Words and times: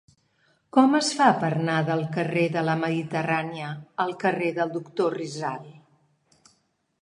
Com 0.75 0.95
es 0.99 1.09
fa 1.19 1.27
per 1.43 1.51
anar 1.57 1.75
del 1.89 2.01
carrer 2.15 2.45
de 2.55 2.63
la 2.69 2.75
Mediterrània 2.85 3.69
al 4.05 4.17
carrer 4.25 4.49
del 4.57 4.73
Doctor 4.79 5.15
Rizal? 5.21 5.71